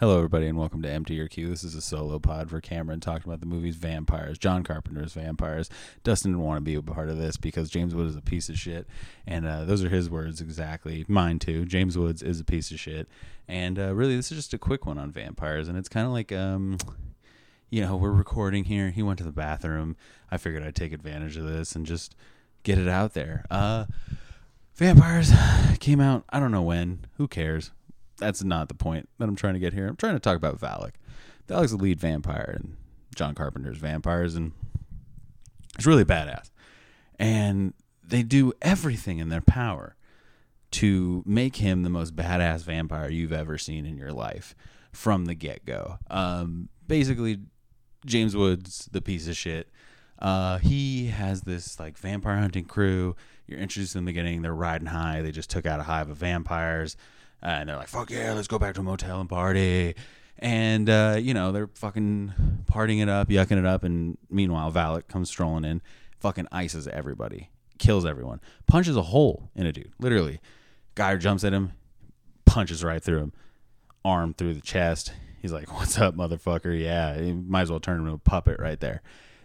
Hello, 0.00 0.16
everybody, 0.16 0.46
and 0.46 0.56
welcome 0.56 0.80
to 0.80 0.88
Empty 0.88 1.12
Your 1.12 1.28
Queue. 1.28 1.50
This 1.50 1.62
is 1.62 1.74
a 1.74 1.82
solo 1.82 2.18
pod 2.18 2.48
for 2.48 2.58
Cameron 2.58 3.00
talking 3.00 3.30
about 3.30 3.40
the 3.40 3.46
movies 3.46 3.76
Vampires, 3.76 4.38
John 4.38 4.62
Carpenter's 4.62 5.12
Vampires. 5.12 5.68
Dustin 6.04 6.30
didn't 6.30 6.42
want 6.42 6.56
to 6.56 6.62
be 6.62 6.74
a 6.74 6.80
part 6.80 7.10
of 7.10 7.18
this 7.18 7.36
because 7.36 7.68
James 7.68 7.94
Woods 7.94 8.12
is 8.12 8.16
a 8.16 8.22
piece 8.22 8.48
of 8.48 8.58
shit, 8.58 8.86
and 9.26 9.46
uh, 9.46 9.66
those 9.66 9.84
are 9.84 9.90
his 9.90 10.08
words 10.08 10.40
exactly. 10.40 11.04
Mine 11.06 11.38
too. 11.38 11.66
James 11.66 11.98
Woods 11.98 12.22
is 12.22 12.40
a 12.40 12.44
piece 12.44 12.70
of 12.70 12.80
shit, 12.80 13.08
and 13.46 13.78
uh, 13.78 13.94
really, 13.94 14.16
this 14.16 14.32
is 14.32 14.38
just 14.38 14.54
a 14.54 14.58
quick 14.58 14.86
one 14.86 14.96
on 14.96 15.10
vampires, 15.10 15.68
and 15.68 15.76
it's 15.76 15.90
kind 15.90 16.06
of 16.06 16.14
like, 16.14 16.32
um, 16.32 16.78
you 17.68 17.82
know, 17.82 17.94
we're 17.94 18.10
recording 18.10 18.64
here. 18.64 18.88
He 18.88 19.02
went 19.02 19.18
to 19.18 19.24
the 19.24 19.32
bathroom. 19.32 19.96
I 20.30 20.38
figured 20.38 20.62
I'd 20.62 20.76
take 20.76 20.94
advantage 20.94 21.36
of 21.36 21.44
this 21.44 21.76
and 21.76 21.84
just 21.84 22.16
get 22.62 22.78
it 22.78 22.88
out 22.88 23.12
there. 23.12 23.44
Uh, 23.50 23.84
vampires 24.76 25.30
came 25.78 26.00
out. 26.00 26.24
I 26.30 26.40
don't 26.40 26.52
know 26.52 26.62
when. 26.62 27.04
Who 27.18 27.28
cares? 27.28 27.72
That's 28.20 28.44
not 28.44 28.68
the 28.68 28.74
point 28.74 29.08
that 29.18 29.28
I'm 29.28 29.36
trying 29.36 29.54
to 29.54 29.60
get 29.60 29.72
here. 29.72 29.88
I'm 29.88 29.96
trying 29.96 30.14
to 30.14 30.20
talk 30.20 30.36
about 30.36 30.60
Valek. 30.60 30.92
Valek's 31.48 31.72
the 31.72 31.78
lead 31.78 31.98
vampire 31.98 32.60
in 32.60 32.76
John 33.14 33.34
Carpenter's 33.34 33.78
Vampires, 33.78 34.36
and 34.36 34.52
it's 35.76 35.86
really 35.86 36.04
badass. 36.04 36.50
And 37.18 37.74
they 38.06 38.22
do 38.22 38.52
everything 38.62 39.18
in 39.18 39.30
their 39.30 39.40
power 39.40 39.96
to 40.72 41.22
make 41.26 41.56
him 41.56 41.82
the 41.82 41.90
most 41.90 42.14
badass 42.14 42.62
vampire 42.62 43.08
you've 43.08 43.32
ever 43.32 43.58
seen 43.58 43.84
in 43.84 43.96
your 43.96 44.12
life 44.12 44.54
from 44.92 45.24
the 45.24 45.34
get 45.34 45.64
go. 45.64 45.98
Um, 46.08 46.68
basically, 46.86 47.40
James 48.06 48.36
Woods, 48.36 48.88
the 48.92 49.02
piece 49.02 49.26
of 49.26 49.36
shit, 49.36 49.68
uh, 50.18 50.58
he 50.58 51.06
has 51.06 51.42
this 51.42 51.80
like 51.80 51.96
vampire 51.98 52.36
hunting 52.36 52.66
crew. 52.66 53.16
You're 53.46 53.58
introduced 53.58 53.96
in 53.96 54.04
the 54.04 54.10
beginning. 54.10 54.42
They're 54.42 54.54
riding 54.54 54.88
high. 54.88 55.22
They 55.22 55.32
just 55.32 55.50
took 55.50 55.66
out 55.66 55.80
a 55.80 55.84
hive 55.84 56.10
of 56.10 56.18
vampires 56.18 56.96
and 57.42 57.68
they're 57.68 57.76
like, 57.76 57.88
"Fuck 57.88 58.10
yeah, 58.10 58.32
let's 58.32 58.48
go 58.48 58.58
back 58.58 58.74
to 58.74 58.80
a 58.80 58.84
motel 58.84 59.20
and 59.20 59.28
party." 59.28 59.94
And 60.38 60.88
uh, 60.88 61.16
you 61.20 61.34
know 61.34 61.52
they're 61.52 61.68
fucking 61.74 62.32
partying 62.70 63.02
it 63.02 63.08
up, 63.08 63.28
yucking 63.28 63.58
it 63.58 63.66
up, 63.66 63.84
and 63.84 64.16
meanwhile 64.30 64.72
Valek 64.72 65.06
comes 65.08 65.28
strolling 65.28 65.64
in, 65.64 65.82
fucking 66.18 66.48
ices 66.50 66.88
everybody, 66.88 67.50
kills 67.78 68.06
everyone, 68.06 68.40
punches 68.66 68.96
a 68.96 69.02
hole 69.02 69.50
in 69.54 69.66
a 69.66 69.72
dude, 69.72 69.92
literally. 69.98 70.40
Guy 70.94 71.16
jumps 71.16 71.44
at 71.44 71.52
him, 71.52 71.72
punches 72.44 72.82
right 72.82 73.02
through 73.02 73.18
him, 73.18 73.32
arm 74.04 74.34
through 74.34 74.54
the 74.54 74.60
chest. 74.60 75.12
He's 75.40 75.52
like, 75.52 75.72
"What's 75.78 75.98
up, 75.98 76.14
motherfucker?" 76.16 76.78
Yeah, 76.78 77.18
he 77.18 77.32
might 77.32 77.62
as 77.62 77.70
well 77.70 77.80
turn 77.80 77.98
him 77.98 78.04
into 78.04 78.14
a 78.14 78.18
puppet 78.18 78.58
right 78.58 78.80
there. 78.80 79.02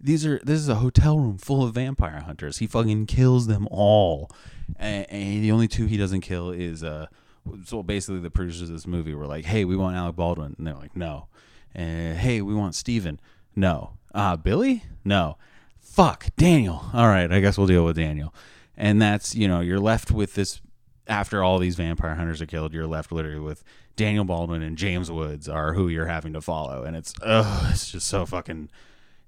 These 0.00 0.26
are 0.26 0.38
this 0.44 0.60
is 0.60 0.68
a 0.68 0.76
hotel 0.76 1.18
room 1.18 1.38
full 1.38 1.64
of 1.64 1.74
vampire 1.74 2.20
hunters. 2.20 2.58
He 2.58 2.66
fucking 2.66 3.06
kills 3.06 3.46
them 3.46 3.66
all, 3.70 4.30
and, 4.76 5.10
and 5.10 5.42
the 5.42 5.50
only 5.50 5.68
two 5.68 5.86
he 5.86 5.96
doesn't 5.96 6.20
kill 6.20 6.50
is 6.50 6.84
uh 6.84 7.06
so 7.64 7.82
basically 7.82 8.20
the 8.20 8.30
producers 8.30 8.68
of 8.68 8.74
this 8.74 8.86
movie 8.86 9.14
were 9.14 9.26
like, 9.26 9.44
"Hey, 9.44 9.64
we 9.64 9.76
want 9.76 9.96
Alec 9.96 10.16
Baldwin," 10.16 10.54
and 10.58 10.66
they're 10.66 10.74
like, 10.74 10.96
"No." 10.96 11.28
And 11.74 12.18
hey, 12.18 12.40
we 12.40 12.54
want 12.54 12.74
Steven. 12.74 13.20
No. 13.54 13.92
Uh, 14.14 14.36
Billy? 14.36 14.84
No. 15.04 15.36
Fuck, 15.78 16.28
Daniel. 16.36 16.86
All 16.92 17.08
right, 17.08 17.30
I 17.30 17.40
guess 17.40 17.58
we'll 17.58 17.66
deal 17.66 17.84
with 17.84 17.96
Daniel. 17.96 18.34
And 18.76 19.00
that's, 19.00 19.34
you 19.34 19.46
know, 19.46 19.60
you're 19.60 19.80
left 19.80 20.10
with 20.10 20.34
this 20.34 20.60
after 21.06 21.42
all 21.42 21.58
these 21.58 21.76
vampire 21.76 22.14
hunters 22.14 22.42
are 22.42 22.46
killed, 22.46 22.72
you're 22.72 22.86
left 22.86 23.12
literally 23.12 23.40
with 23.40 23.62
Daniel 23.94 24.24
Baldwin 24.24 24.62
and 24.62 24.76
James 24.76 25.10
Woods 25.10 25.48
are 25.48 25.74
who 25.74 25.88
you're 25.88 26.06
having 26.06 26.32
to 26.32 26.40
follow. 26.40 26.82
And 26.82 26.96
it's 26.96 27.14
ugh, 27.22 27.70
it's 27.70 27.90
just 27.90 28.08
so 28.08 28.26
fucking 28.26 28.68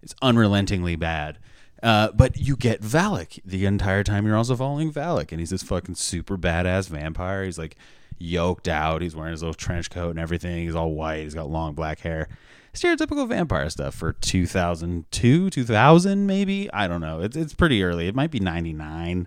it's 0.02 0.14
unrelentingly 0.22 0.96
bad. 0.96 1.38
Uh, 1.82 2.10
but 2.12 2.36
you 2.36 2.56
get 2.56 2.82
Valek 2.82 3.40
the 3.44 3.64
entire 3.64 4.02
time. 4.02 4.26
You're 4.26 4.36
also 4.36 4.56
following 4.56 4.92
Valek, 4.92 5.30
and 5.30 5.38
he's 5.38 5.50
this 5.50 5.62
fucking 5.62 5.94
super 5.94 6.36
badass 6.36 6.88
vampire. 6.88 7.44
He's 7.44 7.58
like 7.58 7.76
yoked 8.18 8.68
out. 8.68 9.02
He's 9.02 9.16
wearing 9.16 9.32
his 9.32 9.42
little 9.42 9.54
trench 9.54 9.90
coat 9.90 10.10
and 10.10 10.18
everything. 10.18 10.64
He's 10.64 10.74
all 10.74 10.92
white. 10.92 11.22
He's 11.22 11.34
got 11.34 11.50
long 11.50 11.74
black 11.74 12.00
hair. 12.00 12.28
Stereotypical 12.74 13.28
vampire 13.28 13.70
stuff 13.70 13.94
for 13.94 14.12
2002, 14.12 15.50
2000 15.50 16.26
maybe. 16.26 16.70
I 16.72 16.86
don't 16.86 17.00
know. 17.00 17.20
It's 17.20 17.36
it's 17.36 17.54
pretty 17.54 17.82
early. 17.82 18.08
It 18.08 18.14
might 18.14 18.30
be 18.30 18.40
99. 18.40 19.26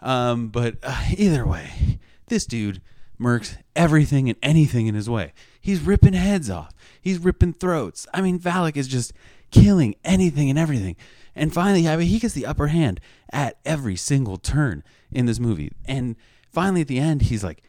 Um, 0.00 0.48
but 0.48 0.76
uh, 0.82 1.04
either 1.16 1.46
way, 1.46 1.98
this 2.26 2.46
dude 2.46 2.80
murks 3.20 3.56
everything 3.74 4.28
and 4.28 4.38
anything 4.42 4.86
in 4.86 4.94
his 4.94 5.08
way. 5.08 5.32
He's 5.60 5.80
ripping 5.80 6.12
heads 6.12 6.50
off. 6.50 6.74
He's 7.00 7.18
ripping 7.18 7.54
throats. 7.54 8.06
I 8.12 8.20
mean, 8.20 8.38
Valek 8.38 8.76
is 8.76 8.88
just 8.88 9.12
killing 9.50 9.96
anything 10.04 10.50
and 10.50 10.58
everything. 10.58 10.96
And 11.34 11.52
finally, 11.52 11.88
I 11.88 11.96
mean, 11.96 12.08
he 12.08 12.18
gets 12.18 12.34
the 12.34 12.46
upper 12.46 12.68
hand 12.68 13.00
at 13.32 13.58
every 13.64 13.96
single 13.96 14.36
turn 14.36 14.82
in 15.10 15.26
this 15.26 15.40
movie. 15.40 15.72
And 15.86 16.16
finally, 16.50 16.82
at 16.82 16.88
the 16.88 16.98
end, 16.98 17.22
he's 17.22 17.44
like, 17.44 17.62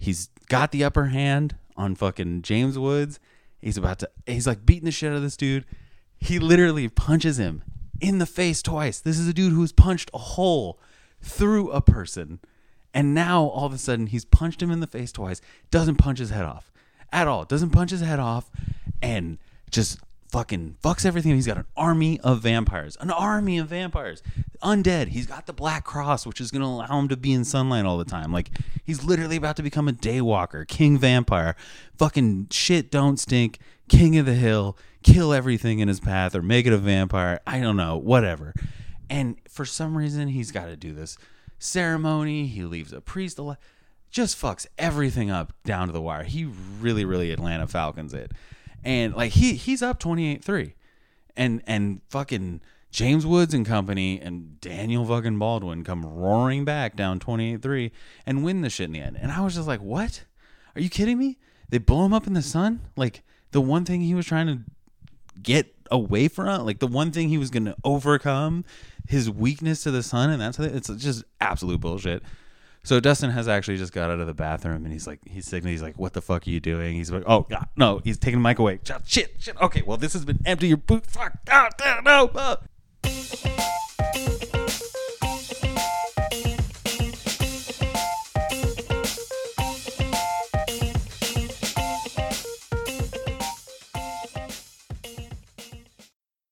He's 0.00 0.28
got 0.48 0.72
the 0.72 0.82
upper 0.82 1.06
hand 1.06 1.56
on 1.76 1.94
fucking 1.94 2.42
James 2.42 2.78
Woods. 2.78 3.20
He's 3.60 3.76
about 3.76 3.98
to, 4.00 4.10
he's 4.26 4.46
like 4.46 4.64
beating 4.64 4.86
the 4.86 4.90
shit 4.90 5.12
out 5.12 5.16
of 5.16 5.22
this 5.22 5.36
dude. 5.36 5.66
He 6.18 6.38
literally 6.38 6.88
punches 6.88 7.38
him 7.38 7.62
in 8.00 8.18
the 8.18 8.26
face 8.26 8.62
twice. 8.62 8.98
This 8.98 9.18
is 9.18 9.28
a 9.28 9.34
dude 9.34 9.52
who's 9.52 9.72
punched 9.72 10.10
a 10.14 10.18
hole 10.18 10.80
through 11.20 11.70
a 11.70 11.82
person. 11.82 12.40
And 12.94 13.14
now 13.14 13.44
all 13.44 13.66
of 13.66 13.74
a 13.74 13.78
sudden 13.78 14.06
he's 14.06 14.24
punched 14.24 14.62
him 14.62 14.70
in 14.70 14.80
the 14.80 14.86
face 14.86 15.12
twice, 15.12 15.40
doesn't 15.70 15.96
punch 15.96 16.18
his 16.18 16.30
head 16.30 16.44
off 16.44 16.72
at 17.12 17.28
all, 17.28 17.44
doesn't 17.44 17.70
punch 17.70 17.90
his 17.90 18.00
head 18.00 18.18
off, 18.18 18.50
and 19.02 19.38
just 19.70 19.98
fucking 20.30 20.76
fucks 20.82 21.04
everything. 21.04 21.34
He's 21.34 21.46
got 21.46 21.58
an 21.58 21.66
army 21.76 22.18
of 22.20 22.40
vampires, 22.40 22.96
an 23.00 23.10
army 23.10 23.58
of 23.58 23.68
vampires, 23.68 24.22
undead. 24.62 25.08
He's 25.08 25.26
got 25.26 25.46
the 25.46 25.52
black 25.52 25.84
cross, 25.84 26.26
which 26.26 26.40
is 26.40 26.50
going 26.50 26.62
to 26.62 26.68
allow 26.68 26.98
him 26.98 27.08
to 27.08 27.16
be 27.16 27.32
in 27.32 27.44
sunlight 27.44 27.84
all 27.84 27.98
the 27.98 28.04
time. 28.04 28.32
Like 28.32 28.50
he's 28.84 29.04
literally 29.04 29.36
about 29.36 29.56
to 29.56 29.62
become 29.62 29.88
a 29.88 29.92
daywalker, 29.92 30.66
king 30.66 30.98
vampire. 30.98 31.56
Fucking 31.96 32.48
shit 32.50 32.90
don't 32.90 33.18
stink, 33.18 33.58
king 33.88 34.16
of 34.18 34.26
the 34.26 34.34
hill, 34.34 34.76
kill 35.02 35.32
everything 35.32 35.78
in 35.78 35.88
his 35.88 36.00
path 36.00 36.34
or 36.34 36.42
make 36.42 36.66
it 36.66 36.72
a 36.72 36.78
vampire. 36.78 37.40
I 37.46 37.60
don't 37.60 37.76
know, 37.76 37.96
whatever. 37.96 38.54
And 39.08 39.36
for 39.48 39.64
some 39.64 39.96
reason, 39.96 40.28
he's 40.28 40.52
got 40.52 40.66
to 40.66 40.76
do 40.76 40.92
this 40.92 41.18
ceremony. 41.58 42.46
He 42.46 42.64
leaves 42.64 42.92
a 42.92 43.00
priest 43.00 43.38
alive. 43.38 43.58
Just 44.10 44.40
fucks 44.40 44.66
everything 44.76 45.30
up 45.30 45.52
down 45.64 45.86
to 45.86 45.92
the 45.92 46.00
wire. 46.00 46.24
He 46.24 46.44
really, 46.80 47.04
really 47.04 47.30
Atlanta 47.30 47.66
Falcons 47.66 48.12
it 48.12 48.32
and 48.84 49.14
like 49.14 49.32
he 49.32 49.54
he's 49.54 49.82
up 49.82 50.00
28-3 50.00 50.72
and 51.36 51.62
and 51.66 52.00
fucking 52.08 52.60
James 52.90 53.24
Woods 53.24 53.54
and 53.54 53.64
company 53.64 54.20
and 54.20 54.60
Daniel 54.60 55.04
fucking 55.04 55.38
Baldwin 55.38 55.84
come 55.84 56.04
roaring 56.04 56.64
back 56.64 56.96
down 56.96 57.20
28-3 57.20 57.90
and 58.26 58.44
win 58.44 58.62
the 58.62 58.70
shit 58.70 58.86
in 58.86 58.92
the 58.92 59.00
end. 59.00 59.16
And 59.20 59.30
I 59.30 59.40
was 59.40 59.54
just 59.54 59.68
like, 59.68 59.80
"What? 59.80 60.24
Are 60.74 60.80
you 60.80 60.90
kidding 60.90 61.18
me? 61.18 61.38
They 61.68 61.78
blow 61.78 62.04
him 62.04 62.12
up 62.12 62.26
in 62.26 62.32
the 62.34 62.42
sun? 62.42 62.80
Like 62.96 63.22
the 63.52 63.60
one 63.60 63.84
thing 63.84 64.00
he 64.00 64.14
was 64.14 64.26
trying 64.26 64.46
to 64.46 64.58
get 65.40 65.74
away 65.90 66.28
from, 66.28 66.66
like 66.66 66.80
the 66.80 66.86
one 66.86 67.10
thing 67.10 67.28
he 67.28 67.38
was 67.38 67.50
going 67.50 67.64
to 67.64 67.76
overcome 67.84 68.64
his 69.08 69.30
weakness 69.30 69.82
to 69.82 69.90
the 69.90 70.02
sun 70.02 70.30
and 70.30 70.40
that's 70.40 70.58
it's 70.58 70.88
just 70.96 71.24
absolute 71.40 71.80
bullshit. 71.80 72.22
So 72.82 72.98
Dustin 72.98 73.30
has 73.30 73.46
actually 73.46 73.76
just 73.76 73.92
got 73.92 74.10
out 74.10 74.20
of 74.20 74.26
the 74.26 74.34
bathroom 74.34 74.84
and 74.84 74.92
he's 74.92 75.06
like, 75.06 75.20
he's 75.26 75.46
signaling, 75.46 75.74
he's 75.74 75.82
like, 75.82 75.98
what 75.98 76.14
the 76.14 76.22
fuck 76.22 76.46
are 76.46 76.50
you 76.50 76.60
doing? 76.60 76.94
He's 76.94 77.10
like, 77.10 77.24
oh 77.26 77.42
God, 77.50 77.68
no, 77.76 78.00
he's 78.04 78.18
taking 78.18 78.42
the 78.42 78.48
mic 78.48 78.58
away. 78.58 78.80
Shit, 79.04 79.34
shit. 79.38 79.60
Okay, 79.60 79.82
well 79.82 79.96
this 79.96 80.12
has 80.14 80.24
been 80.24 80.38
empty 80.46 80.68
your 80.68 80.76
boot. 80.78 81.06
Fuck, 81.06 81.44
God, 81.44 81.72
no. 82.04 82.30
Uh. 82.34 82.56